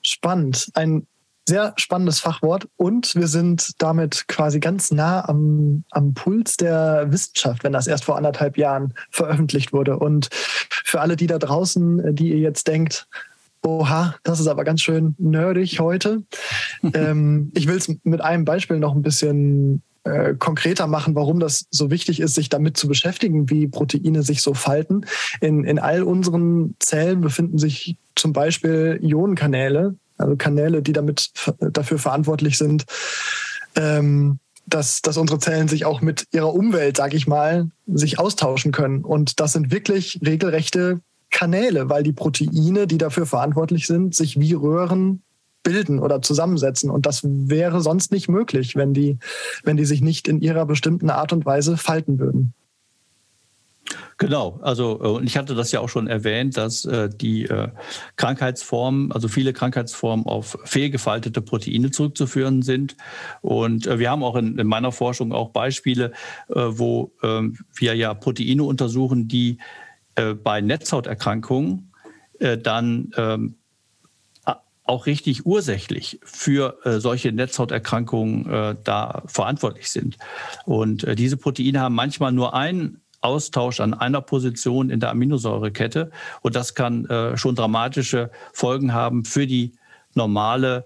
[0.01, 0.69] Spannend.
[0.75, 1.07] Ein
[1.47, 7.63] sehr spannendes Fachwort und wir sind damit quasi ganz nah am, am Puls der Wissenschaft,
[7.63, 9.99] wenn das erst vor anderthalb Jahren veröffentlicht wurde.
[9.99, 13.07] Und für alle die da draußen, die ihr jetzt denkt,
[13.65, 16.23] Oha, das ist aber ganz schön nerdig heute.
[16.93, 21.65] ähm, ich will es mit einem Beispiel noch ein bisschen äh, konkreter machen, warum das
[21.71, 25.05] so wichtig ist, sich damit zu beschäftigen, wie Proteine sich so falten.
[25.41, 31.97] In, in all unseren Zellen befinden sich zum Beispiel Ionenkanäle, also Kanäle, die damit dafür
[31.97, 32.85] verantwortlich sind,
[33.75, 38.71] ähm, dass, dass unsere Zellen sich auch mit ihrer Umwelt, sag ich mal, sich austauschen
[38.71, 39.03] können.
[39.03, 40.99] Und das sind wirklich regelrechte
[41.35, 45.21] Kanäle, weil die Proteine, die dafür verantwortlich sind, sich wie Röhren
[45.63, 46.89] bilden oder zusammensetzen.
[46.89, 49.17] Und das wäre sonst nicht möglich, wenn die,
[49.65, 52.53] wenn die sich nicht in ihrer bestimmten Art und Weise falten würden.
[54.17, 57.67] Genau, also äh, und ich hatte das ja auch schon erwähnt, dass äh, die äh,
[58.15, 62.95] Krankheitsformen, also viele Krankheitsformen auf fehlgefaltete Proteine zurückzuführen sind.
[63.41, 66.13] Und äh, wir haben auch in, in, meiner Forschung auch Beispiele,
[66.47, 69.57] äh, wo ähm, wir ja Proteine untersuchen, die
[70.15, 71.91] äh, bei Netzhauterkrankungen
[72.39, 73.55] äh, dann ähm,
[74.85, 80.17] auch richtig ursächlich für äh, solche Netzhauterkrankungen äh, da verantwortlich sind.
[80.65, 86.11] Und äh, diese Proteine haben manchmal nur einen Austausch an einer Position in der Aminosäurekette
[86.41, 89.73] und das kann äh, schon dramatische Folgen haben für die
[90.13, 90.85] normale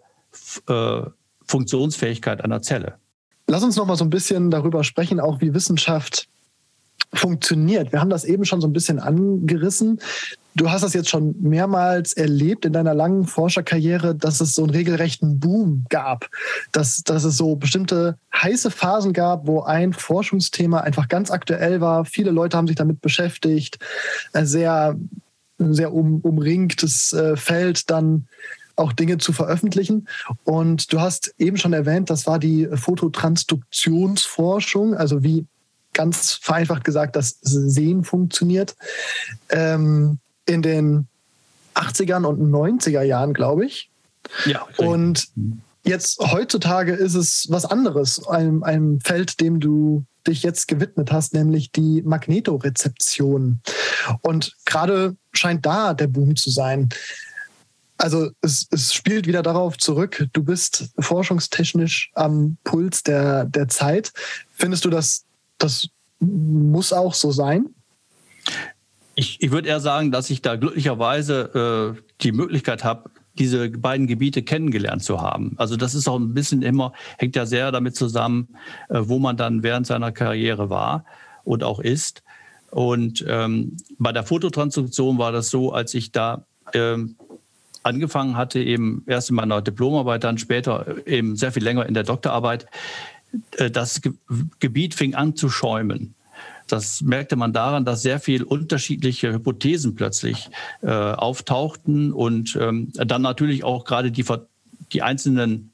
[1.45, 2.95] Funktionsfähigkeit einer Zelle.
[3.47, 6.27] Lass uns noch mal so ein bisschen darüber sprechen, auch wie Wissenschaft
[7.13, 7.91] funktioniert.
[7.91, 9.99] Wir haben das eben schon so ein bisschen angerissen.
[10.55, 14.71] Du hast das jetzt schon mehrmals erlebt in deiner langen Forscherkarriere, dass es so einen
[14.71, 16.29] regelrechten Boom gab,
[16.71, 22.05] dass, dass es so bestimmte heiße Phasen gab, wo ein Forschungsthema einfach ganz aktuell war.
[22.05, 23.79] Viele Leute haben sich damit beschäftigt,
[24.33, 24.97] ein sehr,
[25.57, 28.27] sehr um, umringtes äh, Feld dann
[28.75, 30.07] auch Dinge zu veröffentlichen.
[30.43, 35.45] Und du hast eben schon erwähnt, das war die Fototransduktionsforschung, also wie
[35.93, 38.75] ganz vereinfacht gesagt das Sehen funktioniert.
[39.49, 41.07] Ähm, in den
[41.75, 43.89] 80ern und 90er Jahren, glaube ich.
[44.45, 44.63] Ja.
[44.63, 44.87] Richtig.
[44.87, 45.27] Und
[45.83, 51.33] jetzt heutzutage ist es was anderes, einem, einem Feld, dem du dich jetzt gewidmet hast,
[51.33, 53.61] nämlich die Magnetorezeption.
[54.21, 56.89] Und gerade scheint da der Boom zu sein.
[57.97, 64.13] Also es, es spielt wieder darauf zurück, du bist forschungstechnisch am Puls der, der Zeit.
[64.53, 65.25] Findest du, dass
[65.59, 67.67] das muss auch so sein?
[69.15, 74.07] Ich, ich würde eher sagen, dass ich da glücklicherweise äh, die Möglichkeit habe, diese beiden
[74.07, 75.55] Gebiete kennengelernt zu haben.
[75.57, 78.49] Also das ist auch ein bisschen immer, hängt ja sehr damit zusammen,
[78.89, 81.05] äh, wo man dann während seiner Karriere war
[81.43, 82.23] und auch ist.
[82.71, 87.15] Und ähm, bei der Fototransduktion war das so, als ich da ähm,
[87.83, 92.03] angefangen hatte, eben erst in meiner Diplomarbeit, dann später eben sehr viel länger in der
[92.03, 92.67] Doktorarbeit,
[93.57, 94.01] äh, das
[94.59, 96.15] Gebiet fing an zu schäumen.
[96.67, 100.49] Das merkte man daran, dass sehr viel unterschiedliche Hypothesen plötzlich
[100.81, 104.25] äh, auftauchten und ähm, dann natürlich auch gerade die,
[104.93, 105.71] die einzelnen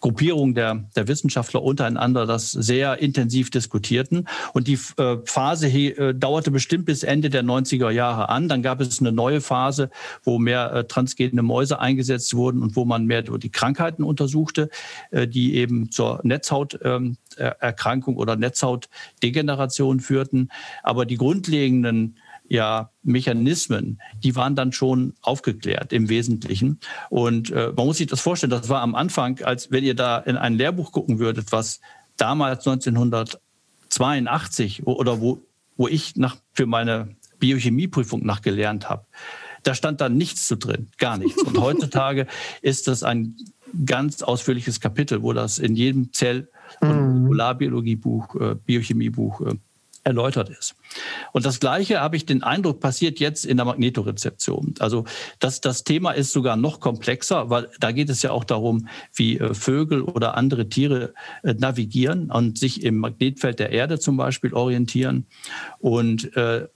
[0.00, 4.28] Gruppierungen der, der Wissenschaftler untereinander das sehr intensiv diskutierten.
[4.52, 8.48] Und die äh, Phase äh, dauerte bestimmt bis Ende der 90er Jahre an.
[8.48, 9.90] Dann gab es eine neue Phase,
[10.22, 14.68] wo mehr äh, transgene Mäuse eingesetzt wurden und wo man mehr die Krankheiten untersuchte,
[15.10, 20.50] äh, die eben zur Netzhauterkrankung oder Netzhautdegeneration führten.
[20.82, 22.16] Aber die grundlegenden
[22.48, 26.80] ja, Mechanismen, die waren dann schon aufgeklärt im Wesentlichen.
[27.10, 30.18] Und äh, man muss sich das vorstellen, das war am Anfang, als wenn ihr da
[30.18, 31.80] in ein Lehrbuch gucken würdet, was
[32.16, 35.40] damals 1982 oder wo,
[35.76, 39.04] wo ich nach, für meine Biochemieprüfung nachgelernt habe,
[39.62, 41.42] da stand da nichts zu drin, gar nichts.
[41.42, 42.26] Und heutzutage
[42.62, 43.36] ist das ein
[43.84, 46.48] ganz ausführliches Kapitel, wo das in jedem Zell-
[46.80, 47.22] und mhm.
[47.22, 49.54] Molekularbiologiebuch, äh, Biochemiebuch äh,
[50.08, 50.74] erläutert ist.
[51.32, 54.74] Und das Gleiche habe ich den Eindruck passiert jetzt in der Magnetorezeption.
[54.80, 55.04] Also
[55.38, 59.38] das, das Thema ist sogar noch komplexer, weil da geht es ja auch darum, wie
[59.38, 64.54] äh, Vögel oder andere Tiere äh, navigieren und sich im Magnetfeld der Erde zum Beispiel
[64.54, 65.26] orientieren.
[65.78, 66.66] Und äh,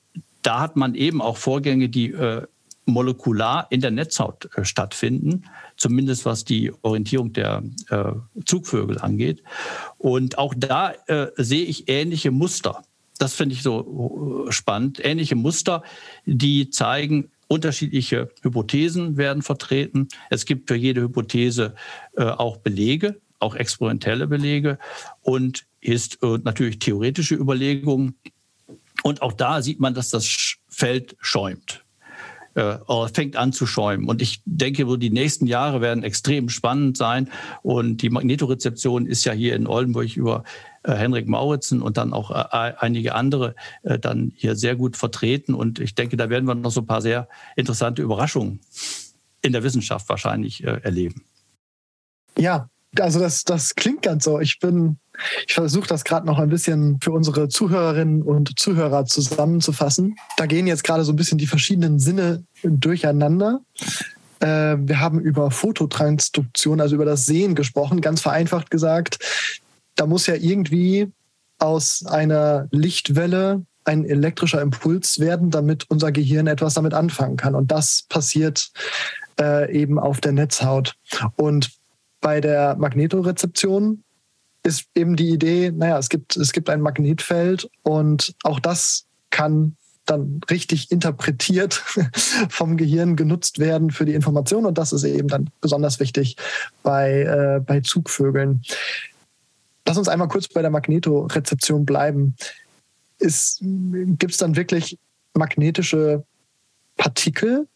[0.42, 2.42] da hat man eben auch Vorgänge, die äh,
[2.84, 5.44] molekular in der Netzhaut äh, stattfinden,
[5.76, 8.12] zumindest was die Orientierung der äh,
[8.44, 9.42] Zugvögel angeht.
[9.98, 12.82] Und auch da äh, sehe ich ähnliche Muster.
[13.18, 15.00] Das finde ich so äh, spannend.
[15.04, 15.82] Ähnliche Muster,
[16.24, 20.08] die zeigen, unterschiedliche Hypothesen werden vertreten.
[20.30, 21.74] Es gibt für jede Hypothese
[22.16, 24.78] äh, auch Belege, auch experimentelle Belege
[25.20, 28.16] und ist äh, natürlich theoretische Überlegungen.
[29.02, 31.84] Und auch da sieht man, dass das Feld schäumt
[32.54, 32.76] äh,
[33.12, 34.08] fängt an zu schäumen.
[34.08, 37.30] Und ich denke, die nächsten Jahre werden extrem spannend sein.
[37.62, 40.44] Und die Magnetorezeption ist ja hier in Oldenburg über
[40.82, 45.54] äh, Henrik Mauritzen und dann auch äh, einige andere äh, dann hier sehr gut vertreten.
[45.54, 48.60] Und ich denke, da werden wir noch so ein paar sehr interessante Überraschungen
[49.42, 51.24] in der Wissenschaft wahrscheinlich äh, erleben.
[52.38, 54.40] Ja, also das, das klingt ganz so.
[54.40, 54.98] Ich bin,
[55.46, 60.16] ich versuche das gerade noch ein bisschen für unsere Zuhörerinnen und Zuhörer zusammenzufassen.
[60.36, 63.60] Da gehen jetzt gerade so ein bisschen die verschiedenen Sinne durcheinander.
[64.40, 69.18] Äh, wir haben über Fototransduktion, also über das Sehen gesprochen, ganz vereinfacht gesagt.
[69.96, 71.10] Da muss ja irgendwie
[71.58, 77.54] aus einer Lichtwelle ein elektrischer Impuls werden, damit unser Gehirn etwas damit anfangen kann.
[77.54, 78.70] Und das passiert
[79.40, 80.94] äh, eben auf der Netzhaut.
[81.36, 81.70] Und
[82.22, 84.02] bei der Magnetorezeption
[84.62, 89.76] ist eben die Idee, naja, es gibt, es gibt ein Magnetfeld und auch das kann
[90.06, 91.74] dann richtig interpretiert
[92.48, 94.66] vom Gehirn genutzt werden für die Information.
[94.66, 96.36] Und das ist eben dann besonders wichtig
[96.82, 98.62] bei, äh, bei Zugvögeln.
[99.86, 102.36] Lass uns einmal kurz bei der Magnetorezeption bleiben.
[103.18, 104.98] Gibt es dann wirklich
[105.34, 106.24] magnetische
[106.96, 107.66] Partikel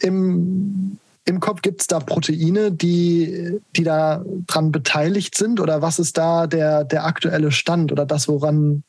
[0.00, 1.62] im, im Kopf?
[1.62, 5.60] Gibt es da Proteine, die, die da dran beteiligt sind?
[5.60, 8.82] Oder was ist da der, der aktuelle Stand oder das, woran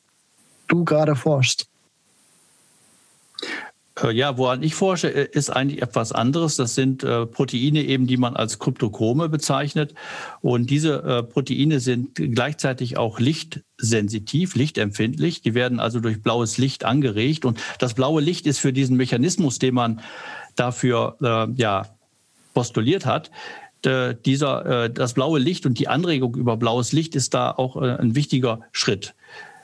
[0.68, 1.68] du gerade forschst?
[4.02, 6.56] Äh, ja, woran ich forsche, äh, ist eigentlich etwas anderes.
[6.56, 9.94] Das sind äh, Proteine eben, die man als Kryptochrome bezeichnet.
[10.42, 15.42] Und diese Proteine sind gleichzeitig auch lichtsensitiv, lichtempfindlich.
[15.42, 17.46] Die werden also durch blaues Licht angeregt.
[17.46, 20.02] Und das blaue Licht ist für diesen Mechanismus, den man
[20.56, 21.86] dafür äh, ja,
[22.58, 23.30] postuliert hat,
[24.26, 28.62] dieser, das blaue Licht und die Anregung über blaues Licht ist da auch ein wichtiger
[28.72, 29.14] Schritt.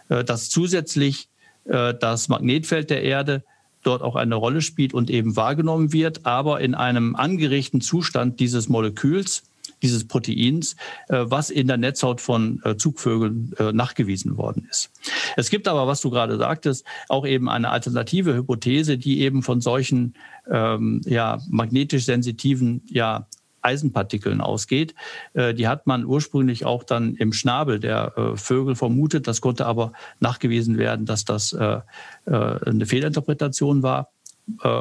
[0.07, 1.27] dass zusätzlich
[1.65, 3.43] das Magnetfeld der Erde
[3.81, 8.69] dort auch eine Rolle spielt und eben wahrgenommen wird, aber in einem angeregten Zustand dieses
[8.69, 9.43] Moleküls,
[9.83, 10.75] dieses Proteins,
[11.09, 14.91] äh, was in der Netzhaut von äh, Zugvögeln äh, nachgewiesen worden ist.
[15.37, 19.61] Es gibt aber, was du gerade sagtest, auch eben eine alternative Hypothese, die eben von
[19.61, 20.15] solchen
[20.49, 23.27] ähm, ja, magnetisch sensitiven ja,
[23.61, 24.93] Eisenpartikeln ausgeht.
[25.33, 29.25] Die hat man ursprünglich auch dann im Schnabel der Vögel vermutet.
[29.25, 34.12] Das konnte aber nachgewiesen werden, dass das eine Fehlinterpretation war.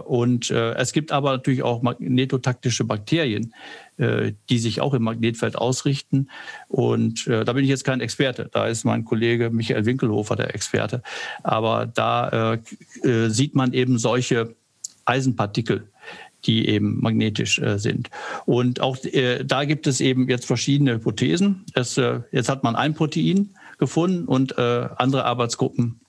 [0.05, 3.55] Und es gibt aber natürlich auch magnetotaktische Bakterien,
[3.97, 6.29] die sich auch im Magnetfeld ausrichten.
[6.69, 8.49] Und da bin ich jetzt kein Experte.
[8.53, 11.03] Da ist mein Kollege Michael Winkelhofer der Experte.
[11.45, 12.59] Aber da
[13.05, 14.57] sieht man eben solche
[15.05, 15.87] Eisenpartikel
[16.45, 18.11] die eben magnetisch äh, sind.
[18.47, 21.65] Und auch äh, da gibt es eben jetzt verschiedene Hypothesen.
[21.75, 26.01] Es, äh, jetzt hat man ein Protein gefunden und äh, andere Arbeitsgruppen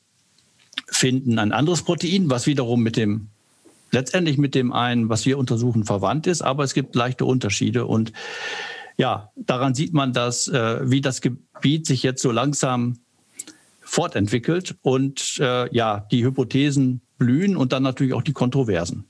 [0.88, 3.30] finden ein anderes Protein, was wiederum mit dem
[3.94, 8.12] letztendlich mit dem einen, was wir untersuchen, verwandt ist, aber es gibt leichte Unterschiede und
[8.98, 13.00] ja, daran sieht man, dass äh, wie das Gebiet sich jetzt so langsam
[13.82, 19.06] fortentwickelt und äh, ja, die Hypothesen blühen und dann natürlich auch die Kontroversen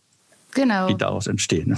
[0.54, 0.88] genau.
[0.88, 1.78] die daraus entstehen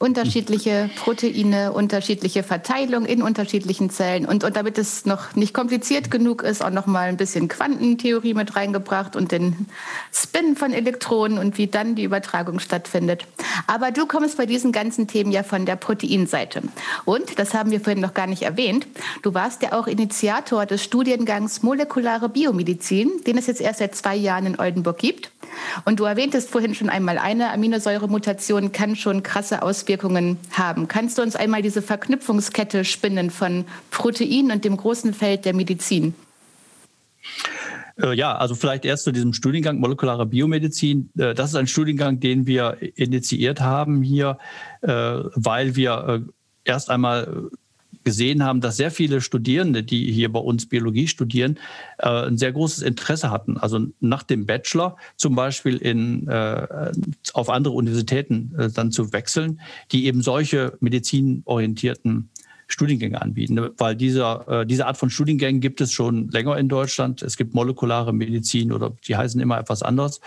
[0.00, 4.26] unterschiedliche Proteine, unterschiedliche Verteilung in unterschiedlichen Zellen.
[4.26, 8.34] Und, und damit es noch nicht kompliziert genug ist, auch noch mal ein bisschen Quantentheorie
[8.34, 9.66] mit reingebracht und den
[10.12, 13.26] Spin von Elektronen und wie dann die Übertragung stattfindet.
[13.66, 16.62] Aber du kommst bei diesen ganzen Themen ja von der Proteinseite.
[17.04, 18.86] Und, das haben wir vorhin noch gar nicht erwähnt,
[19.22, 24.14] du warst ja auch Initiator des Studiengangs Molekulare Biomedizin, den es jetzt erst seit zwei
[24.14, 25.32] Jahren in Oldenburg gibt.
[25.84, 30.88] Und du erwähntest vorhin schon einmal, eine Aminosäuremutation kann schon krasse Auswirkungen haben.
[30.88, 36.14] Kannst du uns einmal diese Verknüpfungskette spinnen von Protein und dem großen Feld der Medizin?
[38.00, 41.10] Äh, ja, also vielleicht erst zu diesem Studiengang molekulare Biomedizin.
[41.18, 44.38] Äh, das ist ein Studiengang, den wir initiiert haben hier,
[44.82, 46.24] äh, weil wir
[46.64, 47.50] erst einmal
[48.08, 51.58] gesehen haben, dass sehr viele Studierende, die hier bei uns Biologie studieren,
[51.98, 53.58] äh, ein sehr großes Interesse hatten.
[53.58, 56.90] Also nach dem Bachelor zum Beispiel in, äh,
[57.34, 59.60] auf andere Universitäten äh, dann zu wechseln,
[59.92, 62.30] die eben solche medizinorientierten
[62.68, 67.22] Studiengänge anbieten, weil dieser, äh, diese Art von Studiengängen gibt es schon länger in Deutschland.
[67.22, 70.20] Es gibt molekulare Medizin oder die heißen immer etwas anders.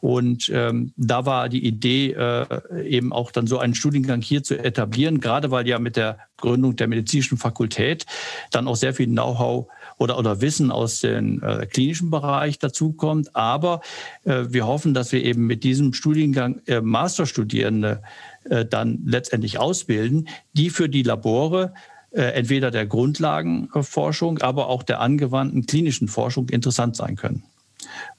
[0.00, 2.46] Und ähm, da war die Idee, äh,
[2.88, 6.76] eben auch dann so einen Studiengang hier zu etablieren, gerade weil ja mit der Gründung
[6.76, 8.06] der medizinischen Fakultät
[8.50, 9.66] dann auch sehr viel Know-how
[9.98, 13.34] oder, oder Wissen aus dem äh, klinischen Bereich dazukommt.
[13.36, 13.80] Aber
[14.24, 18.02] äh, wir hoffen, dass wir eben mit diesem Studiengang äh, Masterstudierende
[18.44, 21.74] äh, dann letztendlich ausbilden, die für die Labore
[22.10, 27.44] äh, entweder der Grundlagenforschung, aber auch der angewandten klinischen Forschung interessant sein können.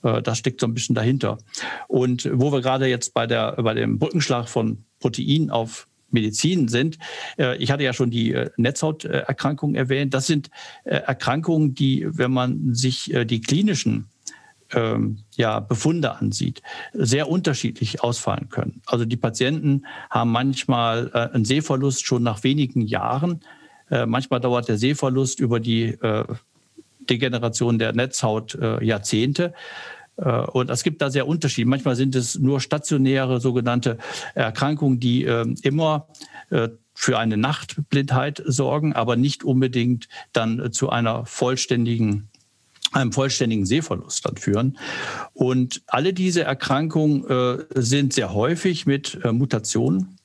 [0.04, 1.40] Äh, das steckt so ein bisschen dahinter.
[1.88, 6.98] Und wo wir gerade jetzt bei, der, bei dem Brückenschlag von Protein auf Medizin sind.
[7.58, 10.14] Ich hatte ja schon die Netzhauterkrankungen erwähnt.
[10.14, 10.50] Das sind
[10.84, 14.10] Erkrankungen, die, wenn man sich die klinischen
[14.74, 16.62] ähm, ja, Befunde ansieht,
[16.94, 18.82] sehr unterschiedlich ausfallen können.
[18.86, 23.42] Also die Patienten haben manchmal äh, einen Sehverlust schon nach wenigen Jahren.
[23.90, 26.26] Äh, manchmal dauert der Sehverlust über die äh,
[27.10, 29.54] Degeneration der Netzhaut Jahrzehnte.
[30.16, 31.68] Und es gibt da sehr Unterschiede.
[31.68, 33.98] Manchmal sind es nur stationäre sogenannte
[34.36, 35.24] Erkrankungen, die
[35.64, 36.08] immer
[36.94, 42.30] für eine Nachtblindheit sorgen, aber nicht unbedingt dann zu einer vollständigen
[42.92, 44.78] einem vollständigen Sehverlust dann führen.
[45.34, 50.18] Und alle diese Erkrankungen äh, sind sehr häufig mit äh, Mutationen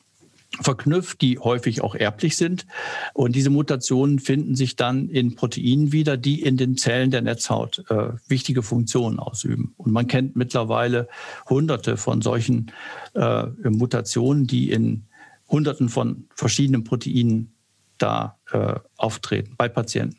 [0.60, 2.66] verknüpft, die häufig auch erblich sind.
[3.12, 7.84] Und diese Mutationen finden sich dann in Proteinen wieder, die in den Zellen der Netzhaut
[7.90, 9.74] äh, wichtige Funktionen ausüben.
[9.76, 11.08] Und man kennt mittlerweile
[11.48, 12.72] hunderte von solchen
[13.14, 15.04] äh, Mutationen, die in
[15.48, 17.52] hunderten von verschiedenen Proteinen
[17.98, 20.18] da äh, auftreten bei Patienten.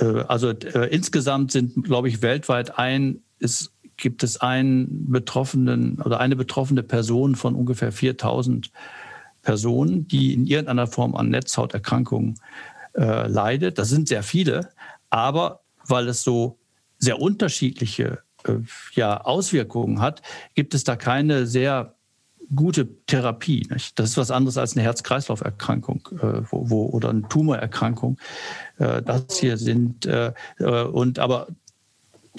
[0.00, 6.20] Äh, also äh, insgesamt sind, glaube ich, weltweit ein, ist, gibt es einen betroffenen oder
[6.20, 8.70] eine betroffene Person von ungefähr 4000
[9.42, 12.38] Personen, die in irgendeiner Form an Netzhauterkrankungen
[12.94, 13.78] äh, leidet.
[13.78, 14.70] Das sind sehr viele,
[15.08, 16.58] aber weil es so
[16.98, 18.56] sehr unterschiedliche äh,
[18.92, 20.22] ja, Auswirkungen hat,
[20.54, 21.94] gibt es da keine sehr
[22.54, 23.66] gute Therapie.
[23.70, 23.98] Nicht?
[23.98, 28.18] Das ist was anderes als eine Herz-Kreislauf-Erkrankung äh, wo, wo, oder eine Tumorerkrankung.
[28.78, 31.48] Äh, das hier sind äh, äh und aber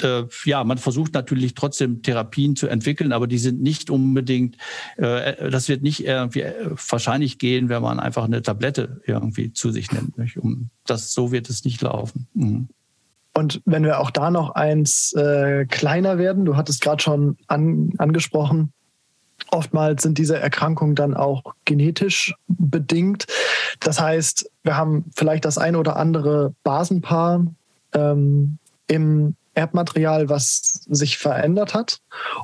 [0.02, 4.58] äh, ja, man versucht natürlich trotzdem Therapien zu entwickeln, aber die sind nicht unbedingt,
[4.98, 6.46] äh, das wird nicht irgendwie
[6.90, 10.16] wahrscheinlich gehen, wenn man einfach eine Tablette irgendwie zu sich nimmt.
[10.86, 12.28] Das, so wird es nicht laufen.
[12.34, 12.70] Mhm.
[13.34, 17.92] Und wenn wir auch da noch eins äh, kleiner werden, du hattest gerade schon an,
[17.98, 18.74] angesprochen,
[19.52, 23.28] oftmals sind diese Erkrankungen dann auch genetisch bedingt.
[23.80, 27.46] Das heißt, wir haben vielleicht das ein oder andere Basenpaar
[27.94, 32.00] ähm, im Erbmaterial, was sich verändert hat.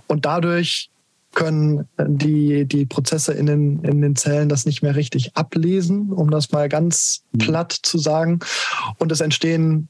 [0.08, 0.90] Und dadurch
[1.34, 6.32] können die, die Prozesse in den, in den Zellen das nicht mehr richtig ablesen, um
[6.32, 7.38] das mal ganz mhm.
[7.38, 8.40] platt zu sagen.
[8.98, 9.88] Und es entstehen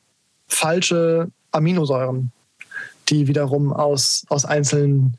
[0.47, 2.31] falsche Aminosäuren,
[3.09, 5.17] die wiederum aus, aus einzelnen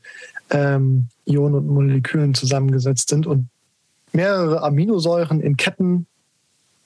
[0.49, 3.27] ähm, Ionen und Molekülen zusammengesetzt sind.
[3.27, 3.49] Und
[4.11, 6.07] mehrere Aminosäuren in Ketten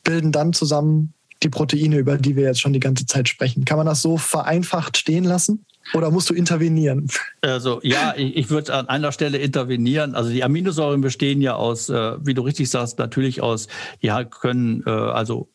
[0.03, 3.65] bilden dann zusammen die Proteine, über die wir jetzt schon die ganze Zeit sprechen.
[3.65, 5.65] Kann man das so vereinfacht stehen lassen?
[5.93, 7.09] Oder musst du intervenieren?
[7.41, 10.15] Also ja, ich, ich würde an einer Stelle intervenieren.
[10.15, 13.67] Also die Aminosäuren bestehen ja aus, äh, wie du richtig sagst, natürlich aus,
[14.01, 15.49] die können äh, also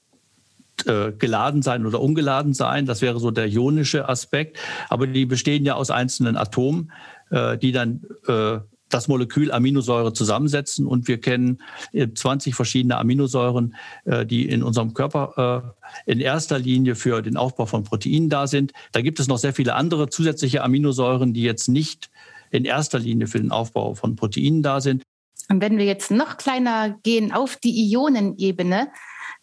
[0.86, 2.84] äh, geladen sein oder ungeladen sein.
[2.84, 4.58] Das wäre so der ionische Aspekt.
[4.90, 6.92] Aber die bestehen ja aus einzelnen Atomen,
[7.30, 10.86] die dann äh, das Molekül Aminosäure zusammensetzen.
[10.86, 11.60] Und wir kennen
[11.92, 15.74] 20 verschiedene Aminosäuren, äh, die in unserem Körper
[16.06, 18.72] äh, in erster Linie für den Aufbau von Proteinen da sind.
[18.92, 22.10] Da gibt es noch sehr viele andere zusätzliche Aminosäuren, die jetzt nicht
[22.50, 25.02] in erster Linie für den Aufbau von Proteinen da sind.
[25.50, 28.88] Und wenn wir jetzt noch kleiner gehen auf die Ionenebene,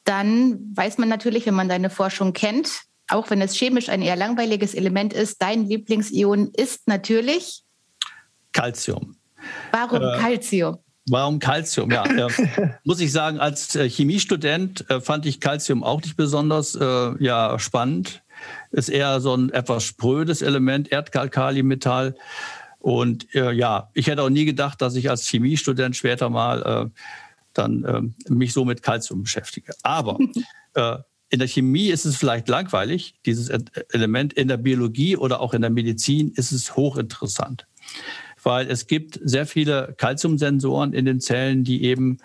[0.03, 4.15] dann weiß man natürlich, wenn man deine Forschung kennt, auch wenn es chemisch ein eher
[4.15, 7.64] langweiliges Element ist, dein Lieblingsion ist natürlich
[8.55, 9.15] Calcium.
[9.71, 10.77] Warum äh, Calcium?
[11.07, 11.91] Warum Calcium?
[11.91, 12.29] Ja, äh,
[12.83, 17.59] muss ich sagen, als äh, Chemiestudent äh, fand ich Calcium auch nicht besonders äh, ja,
[17.59, 18.23] spannend.
[18.71, 22.15] Ist eher so ein etwas sprödes Element, Erdkalkalimetall.
[22.79, 26.91] Und äh, ja, ich hätte auch nie gedacht, dass ich als Chemiestudent später mal
[27.53, 29.73] dann mich so mit Calcium beschäftige.
[29.81, 30.19] Aber
[31.29, 34.33] in der Chemie ist es vielleicht langweilig, dieses Element.
[34.33, 37.65] In der Biologie oder auch in der Medizin ist es hochinteressant
[38.45, 42.19] weil es gibt sehr viele Calciumsensoren in den Zellen, die eben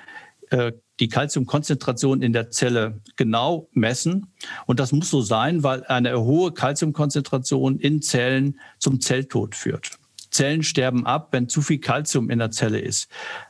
[0.50, 4.26] äh, die Calciumkonzentration in der Zelle genau messen.
[4.66, 9.92] Und das muss so sein, weil eine hohe Calciumkonzentration in Zellen zum Zelltod führt.
[10.30, 13.08] Zellen sterben ab, wenn zu viel Calcium in der Zelle ist.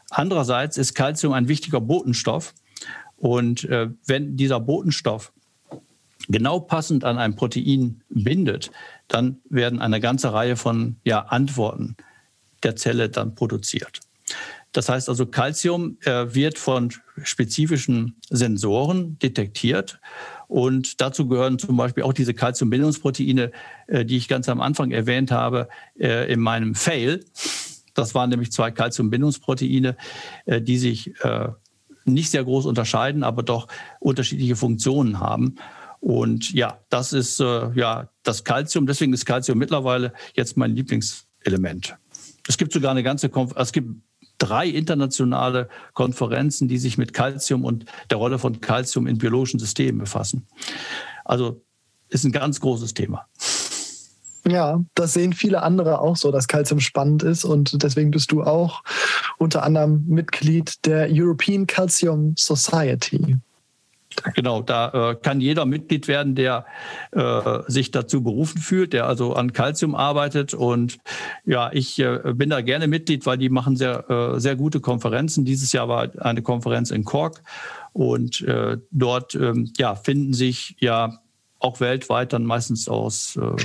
[0.09, 2.55] Andererseits ist Calcium ein wichtiger Botenstoff.
[3.17, 5.33] Und äh, wenn dieser Botenstoff
[6.29, 8.71] genau passend an ein Protein bindet,
[9.09, 11.97] dann werden eine ganze Reihe von ja, Antworten
[12.63, 14.01] der Zelle dann produziert.
[14.73, 16.93] Das heißt also, Calcium äh, wird von
[17.23, 20.01] spezifischen Sensoren detektiert.
[20.47, 23.51] Und dazu gehören zum Beispiel auch diese Calciumbindungsproteine,
[23.89, 25.69] äh, die ich ganz am Anfang erwähnt habe,
[25.99, 27.25] äh, in meinem Fail.
[27.95, 29.97] Das waren nämlich zwei Calciumbindungsproteine,
[30.47, 31.13] die sich
[32.05, 33.67] nicht sehr groß unterscheiden, aber doch
[33.99, 35.57] unterschiedliche Funktionen haben.
[35.99, 38.87] Und ja, das ist ja das Calcium.
[38.87, 41.97] Deswegen ist Calcium mittlerweile jetzt mein Lieblingselement.
[42.51, 44.03] Es gibt sogar eine ganze, Konf es gibt
[44.39, 50.01] drei internationale Konferenzen, die sich mit Calcium und der Rolle von Calcium in biologischen Systemen
[50.01, 50.49] befassen.
[51.25, 51.63] Also
[52.09, 53.29] ist ein ganz großes Thema.
[54.49, 58.43] Ja, das sehen viele andere auch so, dass Calcium spannend ist und deswegen bist du
[58.43, 58.83] auch
[59.39, 63.37] unter anderem Mitglied der European Calcium Society.
[64.35, 66.67] Genau, da äh, kann jeder Mitglied werden, der
[67.13, 70.55] äh, sich dazu berufen fühlt, der also an Calcium arbeitet.
[70.55, 70.99] Und
[71.45, 75.45] ja, ich äh, bin da gerne Mitglied, weil die machen sehr, äh, sehr gute Konferenzen.
[75.45, 77.43] Dieses Jahr war eine Konferenz in Cork
[77.93, 81.19] und äh, dort ähm, ja, finden sich ja
[81.59, 83.57] auch weltweit dann meistens aus äh,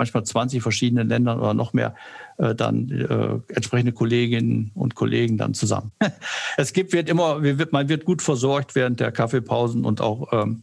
[0.00, 1.94] manchmal 20 verschiedenen Ländern oder noch mehr
[2.38, 5.92] äh, dann äh, entsprechende Kolleginnen und Kollegen dann zusammen.
[6.56, 10.62] es gibt, wird immer, man wird gut versorgt während der Kaffeepausen und auch ähm,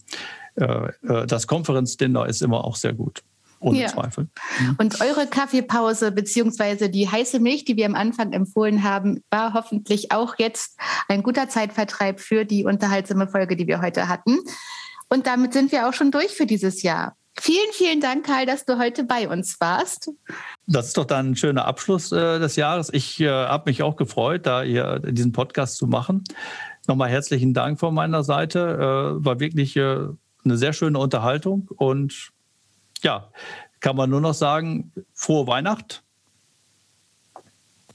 [0.56, 3.22] äh, äh, das Konferenzdinner ist immer auch sehr gut.
[3.60, 3.88] Ohne ja.
[3.88, 4.28] Zweifel.
[4.60, 4.76] Mhm.
[4.78, 10.12] Und eure Kaffeepause beziehungsweise die heiße Milch, die wir am Anfang empfohlen haben, war hoffentlich
[10.12, 14.38] auch jetzt ein guter Zeitvertreib für die unterhaltsame Folge, die wir heute hatten.
[15.10, 17.16] Und damit sind wir auch schon durch für dieses Jahr.
[17.40, 20.12] Vielen, vielen Dank, Karl, dass du heute bei uns warst.
[20.66, 22.90] Das ist doch dann ein schöner Abschluss äh, des Jahres.
[22.92, 26.24] Ich äh, habe mich auch gefreut, da hier diesen Podcast zu machen.
[26.88, 29.20] Nochmal herzlichen Dank von meiner Seite.
[29.20, 30.08] Äh, war wirklich äh,
[30.44, 32.32] eine sehr schöne Unterhaltung und
[33.04, 33.30] ja,
[33.80, 36.04] kann man nur noch sagen, frohe Weihnacht.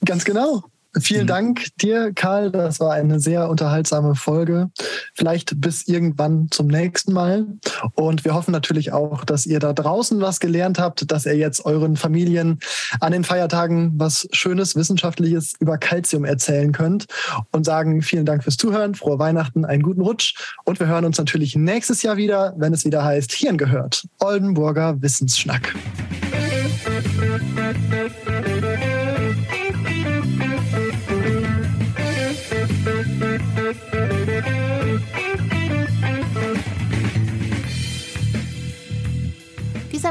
[0.05, 0.65] Ganz genau.
[1.01, 1.29] Vielen mhm.
[1.29, 2.51] Dank dir, Karl.
[2.51, 4.71] Das war eine sehr unterhaltsame Folge.
[5.15, 7.47] Vielleicht bis irgendwann zum nächsten Mal.
[7.95, 11.65] Und wir hoffen natürlich auch, dass ihr da draußen was gelernt habt, dass ihr jetzt
[11.65, 12.61] euren Familien
[13.01, 17.07] an den Feiertagen was Schönes, Wissenschaftliches über Kalzium erzählen könnt
[17.53, 20.35] und sagen vielen Dank fürs Zuhören, frohe Weihnachten, einen guten Rutsch.
[20.65, 24.07] Und wir hören uns natürlich nächstes Jahr wieder, wenn es wieder heißt Hirn gehört.
[24.21, 25.75] Oldenburger Wissensschnack.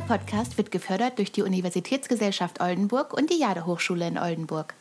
[0.01, 4.73] Dieser Podcast wird gefördert durch die Universitätsgesellschaft Oldenburg und die Jade Hochschule in Oldenburg.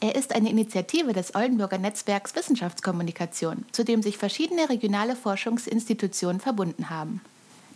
[0.00, 6.90] Er ist eine Initiative des Oldenburger Netzwerks Wissenschaftskommunikation, zu dem sich verschiedene regionale Forschungsinstitutionen verbunden
[6.90, 7.20] haben.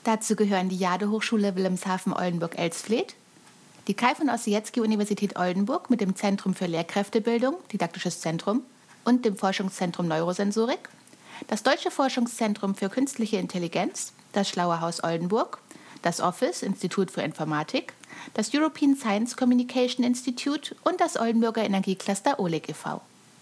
[0.03, 3.15] Dazu gehören die Jade Hochschule Wilhelmshaven Oldenburg-Elsfleth,
[3.87, 8.63] die Kai von Ossietzky Universität Oldenburg mit dem Zentrum für Lehrkräftebildung, Didaktisches Zentrum
[9.05, 10.89] und dem Forschungszentrum Neurosensorik,
[11.47, 15.61] das Deutsche Forschungszentrum für Künstliche Intelligenz, das Schlaue Haus Oldenburg
[16.03, 17.93] das Office, Institut für Informatik,
[18.35, 23.01] das European Science Communication Institute und das Oldenburger Energiecluster OLEG e.V.